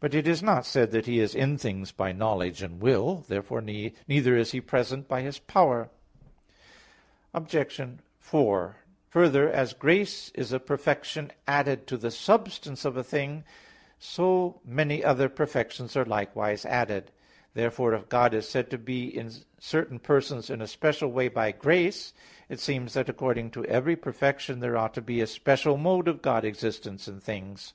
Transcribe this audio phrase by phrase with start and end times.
[0.00, 3.26] But it is not said that He is in things by knowledge and will.
[3.28, 5.90] Therefore neither is He present by His power.
[7.34, 7.78] Obj.
[8.20, 8.76] 4:
[9.10, 13.44] Further, as grace is a perfection added to the substance of a thing,
[13.98, 17.12] so many other perfections are likewise added.
[17.52, 21.52] Therefore if God is said to be in certain persons in a special way by
[21.52, 22.14] grace,
[22.48, 26.22] it seems that according to every perfection there ought to be a special mode of
[26.22, 27.74] God's existence in things.